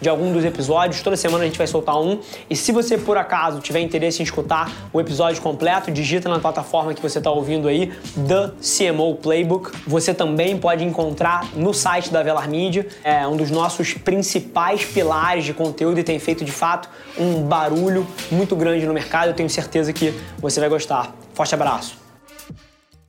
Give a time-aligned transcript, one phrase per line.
[0.00, 1.02] de algum dos episódios.
[1.02, 2.20] Toda semana a gente vai soltar um.
[2.48, 6.94] E se você por acaso tiver interesse em escutar o episódio completo, digita na plataforma
[6.94, 9.70] que você está ouvindo aí, The CMO Playbook.
[9.86, 15.44] Você também pode encontrar no site da Velar Media, é um dos nossos principais pilares
[15.44, 19.28] de conteúdo e tem feito de fato um barulho muito grande no mercado.
[19.28, 21.14] Eu tenho certeza que você vai gostar.
[21.34, 21.98] Forte abraço.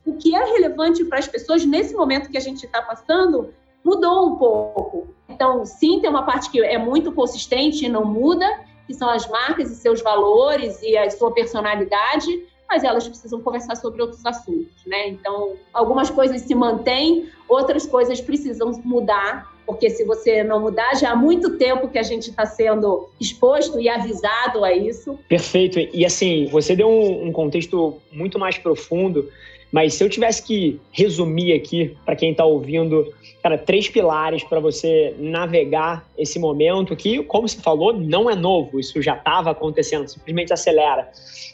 [0.04, 3.52] O que é relevante para as pessoas nesse momento que a gente está passando
[3.84, 5.08] mudou um pouco.
[5.28, 8.46] Então, sim, tem uma parte que é muito consistente e não muda,
[8.86, 13.76] que são as marcas e seus valores e a sua personalidade, mas elas precisam conversar
[13.76, 15.08] sobre outros assuntos, né?
[15.08, 21.12] Então, algumas coisas se mantêm, outras coisas precisam mudar, porque se você não mudar, já
[21.12, 25.18] há muito tempo que a gente está sendo exposto e avisado a isso.
[25.28, 25.78] Perfeito.
[25.78, 29.28] E assim, você deu um, um contexto muito mais profundo
[29.72, 34.60] mas se eu tivesse que resumir aqui para quem está ouvindo, cara, três pilares para
[34.60, 40.08] você navegar esse momento que, como você falou, não é novo, isso já estava acontecendo,
[40.08, 41.08] simplesmente acelera.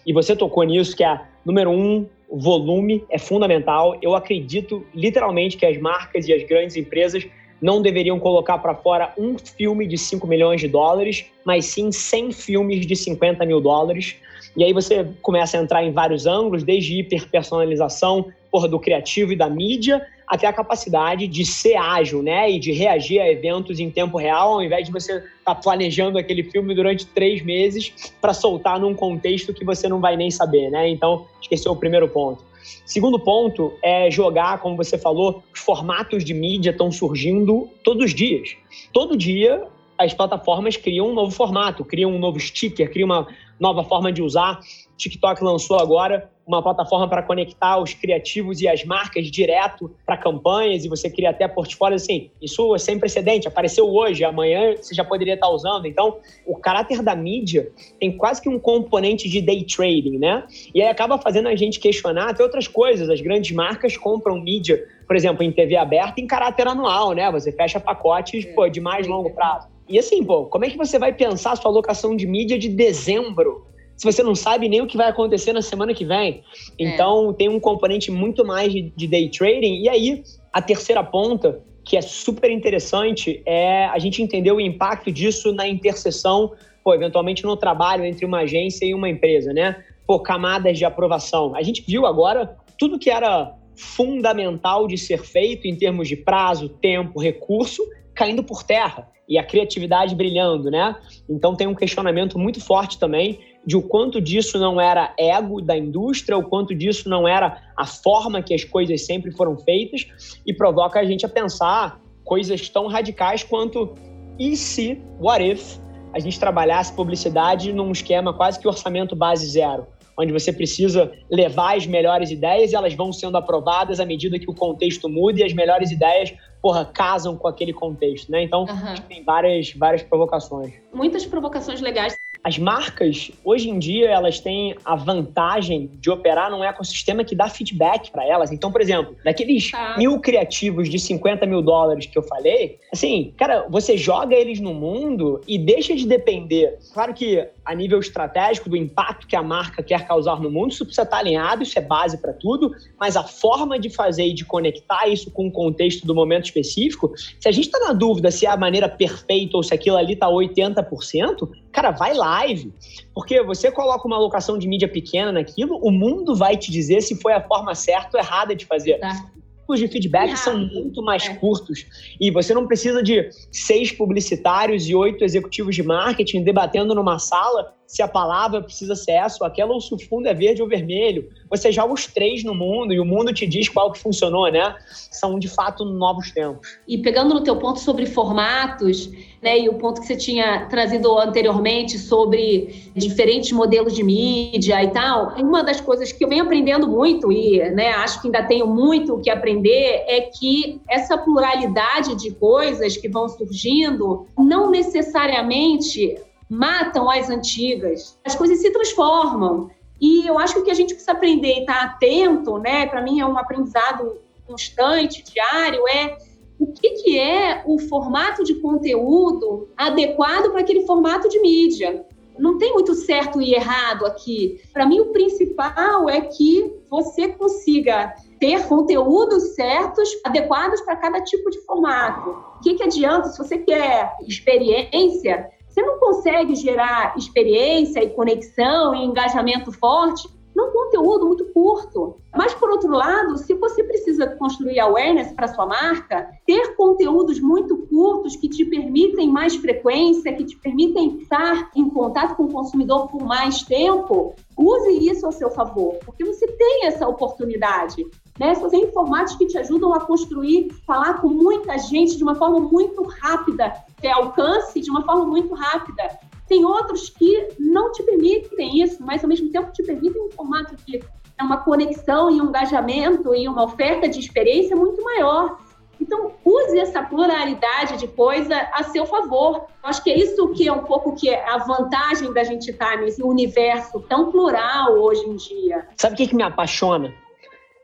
[0.06, 3.96] E você tocou nisso, que é número um, volume é fundamental.
[4.02, 7.26] Eu acredito literalmente que as marcas e as grandes empresas
[7.60, 12.32] não deveriam colocar para fora um filme de 5 milhões de dólares, mas sim 100
[12.32, 14.16] filmes de 50 mil dólares.
[14.56, 18.32] E aí você começa a entrar em vários ângulos, desde hiperpersonalização,
[18.70, 22.50] do criativo e da mídia, até a capacidade de ser ágil, né?
[22.50, 26.16] E de reagir a eventos em tempo real, ao invés de você estar tá planejando
[26.16, 30.70] aquele filme durante três meses para soltar num contexto que você não vai nem saber,
[30.70, 30.88] né?
[30.88, 32.42] Então, esqueceu o primeiro ponto.
[32.84, 38.14] Segundo ponto é jogar, como você falou, os formatos de mídia estão surgindo todos os
[38.14, 38.56] dias.
[38.92, 39.62] Todo dia
[39.98, 43.26] as plataformas criam um novo formato, criam um novo sticker, criam uma
[43.58, 44.60] nova forma de usar.
[44.96, 50.84] TikTok lançou agora uma plataforma para conectar os criativos e as marcas direto para campanhas
[50.84, 52.30] e você cria até portfólios assim.
[52.40, 55.86] Isso é sem precedente, apareceu hoje, amanhã você já poderia estar usando.
[55.86, 60.44] Então, o caráter da mídia tem quase que um componente de day trading, né?
[60.72, 63.10] E aí acaba fazendo a gente questionar até outras coisas.
[63.10, 67.30] As grandes marcas compram mídia, por exemplo, em TV aberta em caráter anual, né?
[67.30, 69.68] Você fecha pacotes pô, de mais longo prazo.
[69.88, 72.68] E assim, pô, como é que você vai pensar a sua alocação de mídia de
[72.68, 73.64] dezembro
[73.96, 76.42] se você não sabe nem o que vai acontecer na semana que vem?
[76.78, 77.32] Então, é.
[77.32, 79.80] tem um componente muito mais de, de day trading.
[79.80, 80.22] E aí,
[80.52, 85.66] a terceira ponta, que é super interessante, é a gente entender o impacto disso na
[85.66, 86.52] interseção,
[86.84, 89.82] pô, eventualmente no trabalho entre uma agência e uma empresa, né?
[90.06, 91.54] Pô, camadas de aprovação.
[91.56, 96.68] A gente viu agora tudo que era fundamental de ser feito em termos de prazo,
[96.68, 97.82] tempo, recurso,
[98.14, 100.96] caindo por terra e a criatividade brilhando, né?
[101.28, 105.76] Então tem um questionamento muito forte também de o quanto disso não era ego da
[105.76, 110.06] indústria, o quanto disso não era a forma que as coisas sempre foram feitas
[110.46, 113.94] e provoca a gente a pensar coisas tão radicais quanto
[114.38, 115.78] e se, what if,
[116.12, 119.86] a gente trabalhasse publicidade num esquema quase que orçamento base zero,
[120.16, 124.50] onde você precisa levar as melhores ideias e elas vão sendo aprovadas à medida que
[124.50, 126.32] o contexto muda e as melhores ideias
[126.66, 128.42] porra, casam com aquele contexto, né?
[128.42, 128.94] Então, uhum.
[129.08, 130.74] tem várias, várias provocações.
[130.92, 132.18] Muitas provocações legais.
[132.42, 137.48] As marcas, hoje em dia, elas têm a vantagem de operar num ecossistema que dá
[137.48, 138.52] feedback para elas.
[138.52, 139.96] Então, por exemplo, daqueles ah.
[139.96, 144.74] mil criativos de 50 mil dólares que eu falei, assim, cara, você joga eles no
[144.74, 146.78] mundo e deixa de depender.
[146.92, 150.84] Claro que a nível estratégico do impacto que a marca quer causar no mundo, isso
[150.84, 154.44] precisa estar alinhado, isso é base para tudo, mas a forma de fazer e de
[154.44, 158.46] conectar isso com o contexto do momento específico, se a gente está na dúvida se
[158.46, 162.72] é a maneira perfeita ou se aquilo ali está 80%, cara, vai live.
[163.12, 167.20] Porque você coloca uma alocação de mídia pequena naquilo, o mundo vai te dizer se
[167.20, 168.98] foi a forma certa ou errada de fazer.
[168.98, 169.35] Tá
[169.74, 171.34] de feedback são muito mais é.
[171.34, 171.86] curtos
[172.20, 177.74] e você não precisa de seis publicitários e oito executivos de marketing debatendo numa sala
[177.86, 180.68] se a palavra precisa ser essa ou aquela ou se o fundo é verde ou
[180.68, 184.50] vermelho você joga os três no mundo e o mundo te diz qual que funcionou,
[184.50, 184.74] né?
[184.90, 186.78] São de fato novos tempos.
[186.86, 189.10] E pegando no teu ponto sobre formatos,
[189.40, 194.90] né, e o ponto que você tinha trazido anteriormente sobre diferentes modelos de mídia e
[194.90, 198.66] tal, uma das coisas que eu venho aprendendo muito e, né, acho que ainda tenho
[198.66, 206.16] muito o que aprender é que essa pluralidade de coisas que vão surgindo não necessariamente
[206.48, 208.18] matam as antigas.
[208.24, 209.70] As coisas se transformam.
[210.00, 213.02] E eu acho que o que a gente precisa aprender e estar atento, né, para
[213.02, 216.16] mim é um aprendizado constante, diário, é
[216.58, 222.06] o que, que é o formato de conteúdo adequado para aquele formato de mídia.
[222.38, 224.60] Não tem muito certo e errado aqui.
[224.72, 231.50] Para mim, o principal é que você consiga ter conteúdos certos, adequados para cada tipo
[231.50, 232.30] de formato.
[232.58, 235.50] O que, que adianta se você quer experiência?
[235.76, 242.16] Você não consegue gerar experiência e conexão e engajamento forte num conteúdo muito curto.
[242.34, 247.76] Mas, por outro lado, se você precisa construir awareness para sua marca, ter conteúdos muito
[247.88, 253.08] curtos que te permitem mais frequência, que te permitem estar em contato com o consumidor
[253.08, 258.02] por mais tempo, use isso ao seu favor, porque você tem essa oportunidade.
[258.38, 258.54] Né?
[258.70, 263.02] Tem formatos que te ajudam a construir, falar com muita gente de uma forma muito
[263.02, 266.18] rápida, ter alcance de uma forma muito rápida.
[266.46, 270.76] Tem outros que não te permitem isso, mas ao mesmo tempo te permitem um formato
[270.76, 271.02] que
[271.38, 275.58] é uma conexão e um engajamento e uma oferta de experiência muito maior.
[276.00, 279.66] Então, use essa pluralidade de coisa a seu favor.
[279.82, 282.98] Acho que é isso que é um pouco que é a vantagem da gente estar
[282.98, 285.88] nesse universo tão plural hoje em dia.
[285.96, 287.12] Sabe o que, que me apaixona?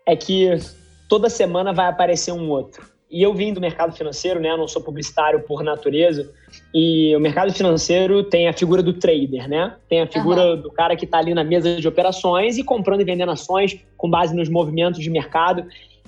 [0.06, 0.50] É que
[1.08, 2.93] toda semana vai aparecer um outro.
[3.10, 4.50] E eu vim do mercado financeiro, né?
[4.50, 6.32] Eu não sou publicitário por natureza.
[6.75, 9.76] E o mercado financeiro tem a figura do trader, né?
[9.87, 10.62] Tem a figura uhum.
[10.62, 14.08] do cara que está ali na mesa de operações e comprando e vendendo ações com
[14.08, 15.66] base nos movimentos de mercado.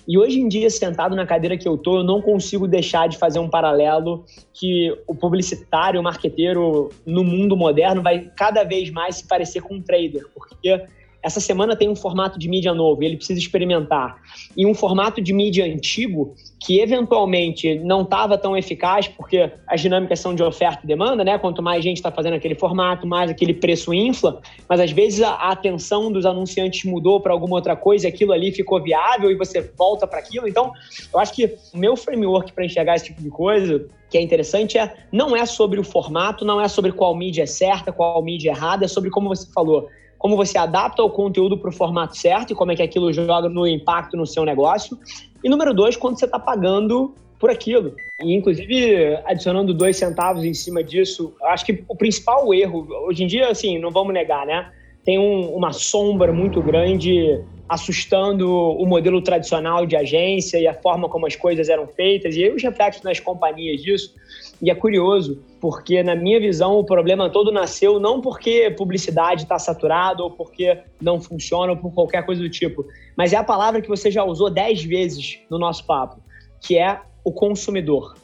[0.08, 3.18] E hoje em dia, sentado na cadeira que eu tô, eu não consigo deixar de
[3.18, 4.24] fazer um paralelo
[4.54, 9.74] que o publicitário, o marqueteiro no mundo moderno vai cada vez mais se parecer com
[9.74, 10.82] um trader, porque
[11.24, 14.16] essa semana tem um formato de mídia novo e ele precisa experimentar.
[14.54, 20.20] E um formato de mídia antigo que eventualmente não estava tão eficaz, porque as dinâmicas
[20.20, 21.38] são de oferta e demanda, né?
[21.38, 25.34] Quanto mais gente está fazendo aquele formato, mais aquele preço infla, mas às vezes a,
[25.50, 29.62] atenção dos anunciantes mudou para alguma outra coisa e aquilo ali ficou viável e você
[29.78, 30.46] volta para aquilo.
[30.46, 30.72] Então,
[31.12, 34.78] eu acho que o meu framework para enxergar esse tipo de coisa que é interessante
[34.78, 38.50] é não é sobre o formato, não é sobre qual mídia é certa, qual mídia
[38.50, 39.88] é errada, é sobre como você falou,
[40.24, 43.46] como você adapta o conteúdo para o formato certo e como é que aquilo joga
[43.46, 44.98] no impacto no seu negócio.
[45.44, 47.94] E número dois, quando você está pagando por aquilo.
[48.22, 53.26] E, inclusive, adicionando dois centavos em cima disso, acho que o principal erro, hoje em
[53.26, 54.72] dia, assim, não vamos negar, né?
[55.04, 61.06] Tem um, uma sombra muito grande assustando o modelo tradicional de agência e a forma
[61.06, 64.14] como as coisas eram feitas, e aí os reflexos nas companhias disso.
[64.64, 69.58] E é curioso, porque na minha visão o problema todo nasceu não porque publicidade está
[69.58, 72.82] saturada ou porque não funciona ou por qualquer coisa do tipo,
[73.14, 76.18] mas é a palavra que você já usou dez vezes no nosso papo,
[76.62, 78.14] que é o consumidor.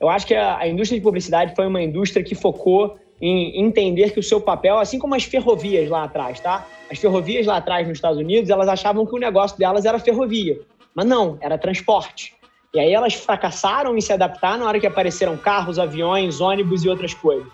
[0.00, 4.14] Eu acho que a, a indústria de publicidade foi uma indústria que focou em entender
[4.14, 6.66] que o seu papel, assim como as ferrovias lá atrás, tá?
[6.90, 10.58] As ferrovias lá atrás nos Estados Unidos, elas achavam que o negócio delas era ferrovia.
[10.94, 12.39] Mas não, era transporte.
[12.72, 16.88] E aí elas fracassaram em se adaptar na hora que apareceram carros, aviões, ônibus e
[16.88, 17.48] outras coisas.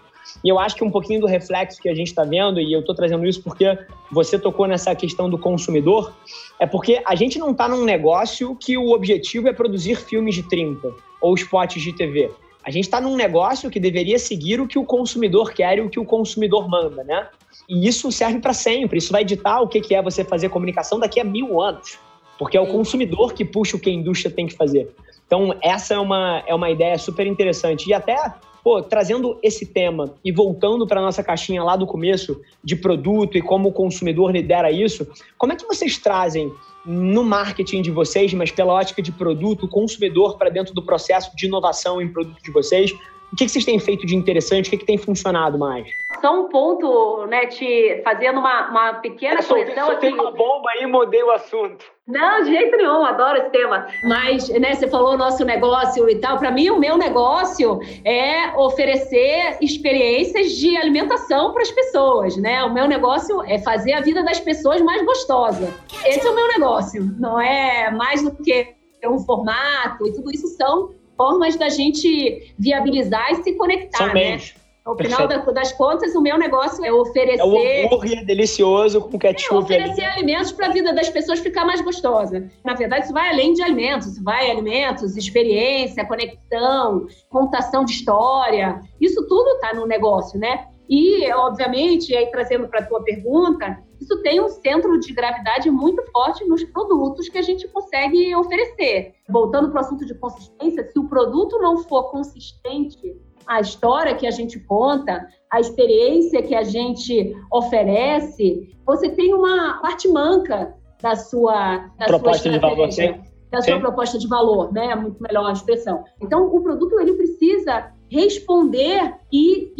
[0.44, 2.80] E eu acho que um pouquinho do reflexo que a gente está vendo, e eu
[2.80, 3.78] estou trazendo isso porque
[4.12, 6.12] você tocou nessa questão do consumidor,
[6.60, 10.42] é porque a gente não está num negócio que o objetivo é produzir filmes de
[10.42, 12.30] 30 ou spots de TV.
[12.62, 15.88] A gente está num negócio que deveria seguir o que o consumidor quer e o
[15.88, 17.28] que o consumidor manda, né?
[17.68, 18.98] E isso serve para sempre.
[18.98, 21.98] Isso vai ditar o que é você fazer comunicação daqui a mil anos.
[22.38, 24.92] Porque é o consumidor que puxa o que a indústria tem que fazer.
[25.26, 27.88] Então, essa é uma, é uma ideia super interessante.
[27.88, 28.16] E até,
[28.62, 33.42] pô, trazendo esse tema e voltando para nossa caixinha lá do começo de produto e
[33.42, 35.06] como o consumidor lidera isso,
[35.36, 36.52] como é que vocês trazem
[36.84, 41.36] no marketing de vocês, mas pela ótica de produto, o consumidor para dentro do processo
[41.36, 42.94] de inovação em produto de vocês?
[43.32, 44.68] O que, vocês têm feito de interessante?
[44.68, 45.88] O que, que tem funcionado mais?
[46.20, 49.86] Só um ponto, né, te fazendo uma, uma pequena é, correção.
[49.86, 51.84] Só tem uma bomba aí, mudei o assunto.
[52.06, 53.88] Não, de jeito nenhum, adoro esse tema.
[54.04, 56.38] Mas, né, você falou o nosso negócio e tal.
[56.38, 62.62] Para mim, o meu negócio é oferecer experiências de alimentação para as pessoas, né?
[62.62, 65.74] O meu negócio é fazer a vida das pessoas mais gostosa.
[66.04, 67.02] Esse é o meu negócio.
[67.18, 73.32] Não é mais do que um formato e tudo isso são formas da gente viabilizar
[73.32, 74.38] e se conectar, São né?
[74.86, 77.40] Ao final das contas, o meu negócio é oferecer.
[77.40, 79.52] É o hambúrguer delicioso com ketchup.
[79.52, 80.18] É oferecer ali.
[80.18, 82.48] alimentos para a vida das pessoas ficar mais gostosa.
[82.64, 84.06] Na verdade, isso vai além de alimentos.
[84.06, 88.80] Isso vai alimentos, experiência, conexão, contação de história.
[89.00, 90.68] Isso tudo está no negócio, né?
[90.88, 96.02] E, obviamente, aí trazendo para a tua pergunta, isso tem um centro de gravidade muito
[96.12, 99.14] forte nos produtos que a gente consegue oferecer.
[99.28, 103.16] Voltando para o assunto de consistência, se o produto não for consistente
[103.46, 109.80] a história que a gente conta, a experiência que a gente oferece, você tem uma
[109.80, 113.14] parte manca da sua da proposta sua de valor, sim.
[113.50, 113.80] da sua sim.
[113.80, 114.86] proposta de valor, né?
[114.86, 116.04] É muito melhor a expressão.
[116.20, 119.72] Então, o produto ele precisa responder e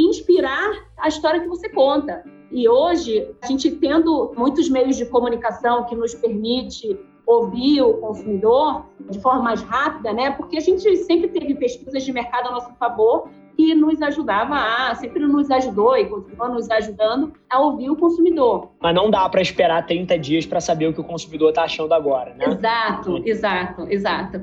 [1.07, 2.25] a história que você conta.
[2.51, 8.87] E hoje, a gente tendo muitos meios de comunicação que nos permite ouvir o consumidor
[9.11, 10.31] de forma mais rápida, né?
[10.31, 14.95] Porque a gente sempre teve pesquisas de mercado a nosso favor que nos ajudava a,
[14.95, 18.71] sempre nos ajudou e continua nos ajudando a ouvir o consumidor.
[18.81, 21.93] Mas não dá para esperar 30 dias para saber o que o consumidor está achando
[21.95, 22.45] agora, né?
[22.47, 24.43] Exato, exato, exato.